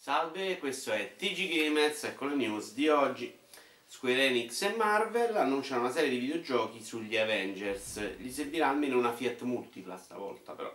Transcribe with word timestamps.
Salve, 0.00 0.58
questo 0.58 0.92
è 0.92 1.16
TG 1.16 1.48
Gamers 1.48 2.04
e 2.04 2.14
con 2.14 2.28
le 2.28 2.36
news 2.36 2.72
di 2.72 2.88
oggi. 2.88 3.36
Square 3.84 4.26
Enix 4.26 4.62
e 4.62 4.76
Marvel 4.76 5.36
annunciano 5.36 5.80
una 5.80 5.90
serie 5.90 6.08
di 6.08 6.18
videogiochi 6.18 6.80
sugli 6.80 7.16
Avengers. 7.16 8.16
Gli 8.16 8.30
servirà 8.30 8.68
almeno 8.68 8.96
una 8.96 9.12
Fiat 9.12 9.42
Multipla 9.42 9.98
stavolta 9.98 10.52
però. 10.52 10.72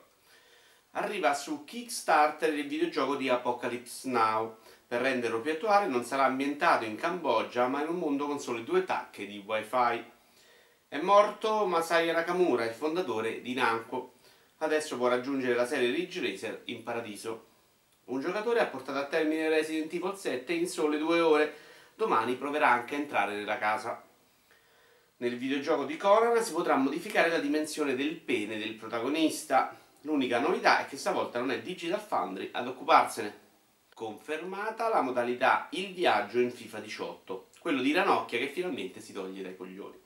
Arriva 0.91 1.33
su 1.33 1.63
Kickstarter 1.63 2.53
il 2.53 2.67
videogioco 2.67 3.15
di 3.15 3.29
Apocalypse 3.29 4.09
Now. 4.09 4.57
Per 4.85 4.99
renderlo 4.99 5.39
più 5.39 5.53
attuale 5.53 5.87
non 5.87 6.03
sarà 6.03 6.25
ambientato 6.25 6.83
in 6.83 6.97
Cambogia 6.97 7.69
ma 7.69 7.81
in 7.81 7.87
un 7.87 7.99
mondo 7.99 8.27
con 8.27 8.41
sole 8.41 8.65
due 8.65 8.83
tacche 8.83 9.25
di 9.25 9.41
wifi. 9.43 10.03
È 10.89 10.99
morto 10.99 11.65
Masaya 11.65 12.11
Nakamura, 12.11 12.65
il 12.65 12.73
fondatore 12.73 13.41
di 13.41 13.53
Namco. 13.53 14.15
Adesso 14.57 14.97
può 14.97 15.07
raggiungere 15.07 15.55
la 15.55 15.65
serie 15.65 15.91
Ridge 15.91 16.19
Racer 16.19 16.63
in 16.65 16.83
paradiso. 16.83 17.51
Un 18.05 18.19
giocatore 18.19 18.59
ha 18.59 18.65
portato 18.65 18.97
a 18.99 19.05
termine 19.05 19.47
Resident 19.47 19.93
Evil 19.93 20.15
7 20.15 20.51
in 20.51 20.67
sole 20.67 20.97
due 20.97 21.21
ore. 21.21 21.55
Domani 21.95 22.35
proverà 22.35 22.69
anche 22.69 22.95
a 22.95 22.97
entrare 22.97 23.33
nella 23.33 23.57
casa. 23.57 24.03
Nel 25.17 25.37
videogioco 25.37 25.85
di 25.85 25.95
Conan 25.95 26.43
si 26.43 26.51
potrà 26.51 26.75
modificare 26.75 27.29
la 27.29 27.39
dimensione 27.39 27.95
del 27.95 28.17
pene 28.17 28.57
del 28.57 28.73
protagonista. 28.73 29.77
L'unica 30.01 30.39
novità 30.39 30.79
è 30.79 30.85
che 30.85 30.97
stavolta 30.97 31.39
non 31.39 31.51
è 31.51 31.61
Digital 31.61 32.01
Foundry 32.01 32.49
ad 32.51 32.67
occuparsene. 32.67 33.41
Confermata 33.93 34.89
la 34.89 35.01
modalità 35.01 35.67
Il 35.71 35.93
viaggio 35.93 36.39
in 36.39 36.51
FIFA 36.51 36.79
18, 36.79 37.47
quello 37.59 37.81
di 37.81 37.93
Ranocchia 37.93 38.37
che 38.37 38.49
finalmente 38.49 38.99
si 38.99 39.13
toglie 39.13 39.43
dai 39.43 39.55
coglioni. 39.55 39.97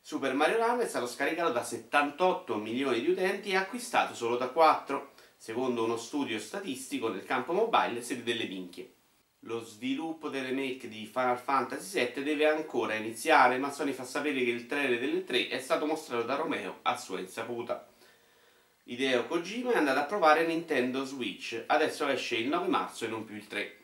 Super 0.00 0.32
Mario 0.32 0.56
Run 0.56 0.78
è 0.78 0.86
stato 0.86 1.06
scaricato 1.06 1.52
da 1.52 1.62
78 1.62 2.56
milioni 2.56 3.02
di 3.02 3.10
utenti 3.10 3.50
e 3.50 3.56
acquistato 3.56 4.14
solo 4.14 4.38
da 4.38 4.48
4. 4.48 5.12
Secondo 5.42 5.84
uno 5.84 5.96
studio 5.96 6.38
statistico 6.38 7.08
nel 7.08 7.24
campo 7.24 7.54
mobile 7.54 8.02
siete 8.02 8.22
delle 8.22 8.44
minchie. 8.44 8.92
Lo 9.44 9.64
sviluppo 9.64 10.28
del 10.28 10.44
remake 10.44 10.86
di 10.86 11.06
Final 11.06 11.38
Fantasy 11.38 12.12
VII 12.12 12.22
deve 12.22 12.46
ancora 12.46 12.92
iniziare, 12.92 13.56
ma 13.56 13.72
Sony 13.72 13.92
fa 13.92 14.04
sapere 14.04 14.44
che 14.44 14.50
il 14.50 14.66
trailer 14.66 15.00
delle 15.00 15.24
3 15.24 15.48
è 15.48 15.58
stato 15.58 15.86
mostrato 15.86 16.24
da 16.24 16.34
Romeo 16.34 16.80
a 16.82 16.94
sua 16.98 17.20
insaputa. 17.20 17.88
Hideo 18.84 19.24
Kojima 19.24 19.72
è 19.72 19.78
andato 19.78 20.00
a 20.00 20.04
provare 20.04 20.44
Nintendo 20.44 21.06
Switch, 21.06 21.64
adesso 21.68 22.06
esce 22.06 22.36
il 22.36 22.48
9 22.48 22.68
marzo 22.68 23.06
e 23.06 23.08
non 23.08 23.24
più 23.24 23.36
il 23.36 23.46
3. 23.46 23.76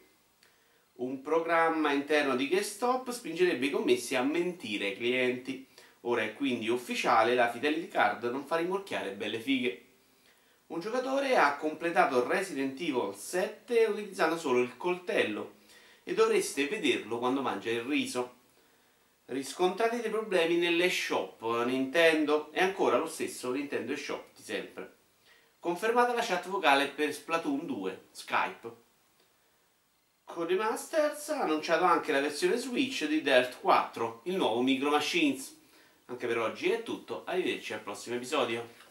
Un 0.96 1.22
programma 1.22 1.91
interno 1.91 2.36
di 2.36 2.48
GameStop 2.48 3.10
spingerebbe 3.10 3.64
i 3.64 3.70
commessi 3.70 4.14
a 4.14 4.22
mentire 4.22 4.88
ai 4.88 4.96
clienti. 4.96 5.66
Ora 6.02 6.20
è 6.20 6.34
quindi 6.34 6.68
ufficiale, 6.68 7.34
la 7.34 7.50
Fidelity 7.50 7.88
Card 7.88 8.24
non 8.24 8.44
fa 8.44 8.56
rimorchiare 8.56 9.12
belle 9.12 9.41
fighe. 9.41 9.80
Un 10.69 10.81
giocatore 10.81 11.36
ha 11.36 11.56
completato 11.56 12.27
Resident 12.27 12.81
Evil 12.81 13.14
7 13.14 13.84
utilizzando 13.84 14.36
solo 14.36 14.59
il 14.59 14.77
coltello 14.77 15.59
e 16.03 16.12
dovreste 16.12 16.67
vederlo 16.67 17.19
quando 17.19 17.41
mangia 17.41 17.70
il 17.70 17.83
riso. 17.83 18.34
Riscontrate 19.27 20.00
dei 20.00 20.11
problemi 20.11 20.56
nelle 20.56 20.91
shop 20.91 21.64
Nintendo 21.64 22.50
e 22.53 22.64
ancora 22.64 22.97
lo 22.97 23.06
stesso 23.06 23.53
Nintendo 23.53 23.94
Shop 23.94 24.34
di 24.34 24.42
sempre. 24.42 24.94
Confermata 25.61 26.12
la 26.12 26.22
chat 26.22 26.48
vocale 26.48 26.89
per 26.89 27.12
Splatoon 27.12 27.64
2, 27.64 28.06
Skype. 28.11 28.72
Codemasters 30.25 31.28
ha 31.28 31.42
annunciato 31.42 31.84
anche 31.84 32.11
la 32.11 32.20
versione 32.20 32.56
Switch 32.56 33.06
di 33.06 33.22
Dirt 33.22 33.61
4, 33.61 34.22
il 34.25 34.34
nuovo 34.34 34.62
Micro 34.62 34.91
Machines. 34.91 35.59
Anche 36.06 36.27
per 36.27 36.39
oggi 36.39 36.70
è 36.70 36.83
tutto, 36.83 37.22
arrivederci 37.25 37.72
al 37.72 37.81
prossimo 37.81 38.17
episodio. 38.17 38.84